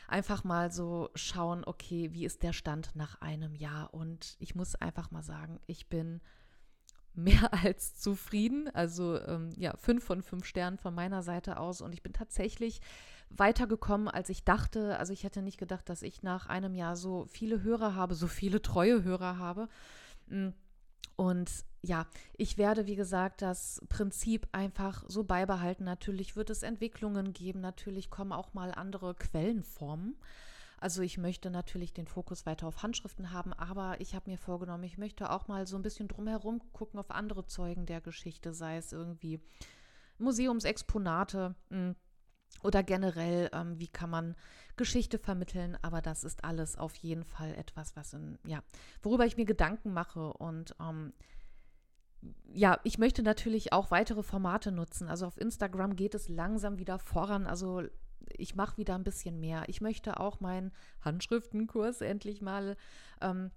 [0.08, 3.94] einfach mal so schauen, okay, wie ist der Stand nach einem Jahr?
[3.94, 6.20] Und ich muss einfach mal sagen, ich bin
[7.14, 8.68] mehr als zufrieden.
[8.74, 11.80] Also ähm, ja, fünf von fünf Sternen von meiner Seite aus.
[11.80, 12.80] Und ich bin tatsächlich
[13.30, 14.98] weitergekommen, als ich dachte.
[14.98, 18.26] Also ich hätte nicht gedacht, dass ich nach einem Jahr so viele Hörer habe, so
[18.26, 19.68] viele treue Hörer habe.
[20.28, 20.48] Mm.
[21.16, 21.50] Und
[21.82, 25.84] ja, ich werde, wie gesagt, das Prinzip einfach so beibehalten.
[25.84, 30.16] Natürlich wird es Entwicklungen geben, natürlich kommen auch mal andere Quellenformen.
[30.80, 34.84] Also ich möchte natürlich den Fokus weiter auf Handschriften haben, aber ich habe mir vorgenommen,
[34.84, 38.78] ich möchte auch mal so ein bisschen drumherum gucken auf andere Zeugen der Geschichte, sei
[38.78, 39.40] es irgendwie
[40.18, 41.96] Museumsexponate hm,
[42.62, 44.36] oder generell, ähm, wie kann man
[44.76, 45.76] Geschichte vermitteln.
[45.82, 48.62] Aber das ist alles auf jeden Fall etwas, was in, ja,
[49.02, 51.12] worüber ich mir Gedanken mache und ähm,
[52.52, 55.08] ja, ich möchte natürlich auch weitere Formate nutzen.
[55.08, 57.46] Also auf Instagram geht es langsam wieder voran.
[57.46, 57.82] Also
[58.36, 59.64] ich mache wieder ein bisschen mehr.
[59.68, 62.76] Ich möchte auch meinen Handschriftenkurs endlich mal
[63.20, 63.50] ähm,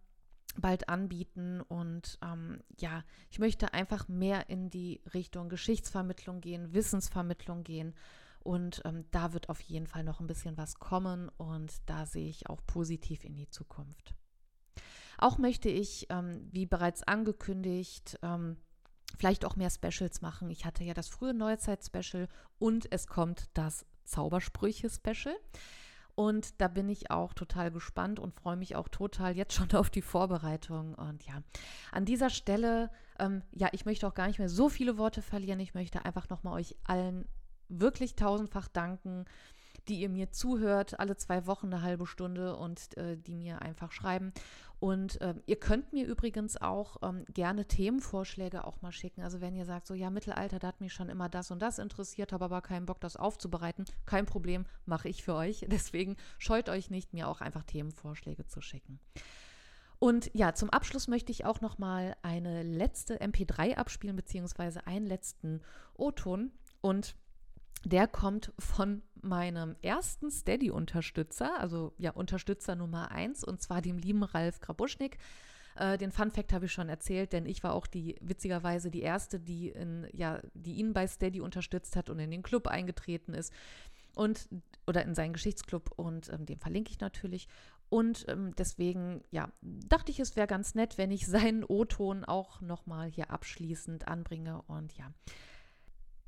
[0.57, 7.63] bald anbieten und ähm, ja, ich möchte einfach mehr in die Richtung Geschichtsvermittlung gehen, Wissensvermittlung
[7.63, 7.95] gehen
[8.43, 12.29] und ähm, da wird auf jeden Fall noch ein bisschen was kommen und da sehe
[12.29, 14.13] ich auch positiv in die Zukunft.
[15.17, 18.57] Auch möchte ich, ähm, wie bereits angekündigt, ähm,
[19.17, 20.49] vielleicht auch mehr Specials machen.
[20.49, 22.27] Ich hatte ja das frühe Neuzeit-Special
[22.59, 25.35] und es kommt das Zaubersprüche-Special.
[26.15, 29.89] Und da bin ich auch total gespannt und freue mich auch total jetzt schon auf
[29.89, 30.93] die Vorbereitung.
[30.95, 31.41] Und ja,
[31.91, 35.59] an dieser Stelle, ähm, ja, ich möchte auch gar nicht mehr so viele Worte verlieren.
[35.59, 37.27] Ich möchte einfach nochmal euch allen
[37.69, 39.25] wirklich tausendfach danken
[39.87, 43.91] die ihr mir zuhört, alle zwei Wochen eine halbe Stunde und äh, die mir einfach
[43.91, 44.33] schreiben.
[44.83, 49.21] Und äh, ihr könnt mir übrigens auch ähm, gerne Themenvorschläge auch mal schicken.
[49.21, 51.79] Also wenn ihr sagt, so ja, Mittelalter, da hat mich schon immer das und das
[51.79, 55.65] interessiert, habe aber keinen Bock, das aufzubereiten, kein Problem, mache ich für euch.
[55.69, 58.99] Deswegen scheut euch nicht, mir auch einfach Themenvorschläge zu schicken.
[59.99, 65.05] Und ja, zum Abschluss möchte ich auch noch mal eine letzte MP3 abspielen, beziehungsweise einen
[65.07, 65.61] letzten
[65.93, 66.51] O-Ton.
[66.81, 67.15] Und
[67.85, 74.23] der kommt von meinem ersten Steady-Unterstützer, also ja, Unterstützer Nummer eins, und zwar dem lieben
[74.23, 75.17] Ralf Grabuschnik.
[75.75, 79.01] Äh, den Fun Fact habe ich schon erzählt, denn ich war auch die, witzigerweise die
[79.01, 83.33] erste, die, in, ja, die ihn bei Steady unterstützt hat und in den Club eingetreten
[83.33, 83.53] ist.
[84.15, 84.47] Und,
[84.85, 87.47] oder in seinen Geschichtsclub und ähm, den verlinke ich natürlich.
[87.89, 92.61] Und ähm, deswegen, ja, dachte ich, es wäre ganz nett, wenn ich seinen O-Ton auch
[92.61, 94.61] nochmal hier abschließend anbringe.
[94.67, 95.11] Und ja,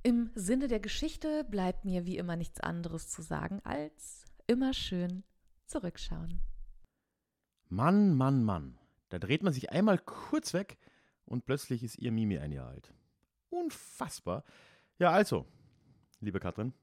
[0.06, 5.24] im Sinne der Geschichte bleibt mir wie immer nichts anderes zu sagen als immer schön
[5.66, 6.42] zurückschauen.
[7.70, 8.78] Mann, Mann, Mann.
[9.10, 10.78] Da dreht man sich einmal kurz weg
[11.26, 12.94] und plötzlich ist ihr Mimi ein Jahr alt.
[13.50, 14.44] Unfassbar.
[15.00, 15.48] Ja, also,
[16.20, 16.76] liebe Katrin,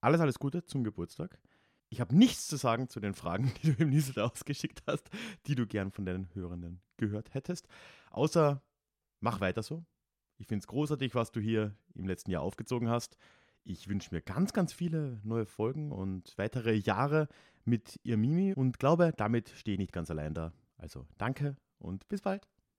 [0.00, 1.40] alles, alles Gute zum Geburtstag.
[1.88, 5.10] Ich habe nichts zu sagen zu den Fragen, die du im Newsletter ausgeschickt hast,
[5.46, 7.66] die du gern von deinen Hörenden gehört hättest.
[8.12, 8.62] Außer,
[9.18, 9.84] mach weiter so.
[10.40, 13.18] Ich finde es großartig, was du hier im letzten Jahr aufgezogen hast.
[13.62, 17.28] Ich wünsche mir ganz, ganz viele neue Folgen und weitere Jahre
[17.66, 20.54] mit ihr Mimi und glaube, damit stehe ich nicht ganz allein da.
[20.78, 22.48] Also danke und bis bald.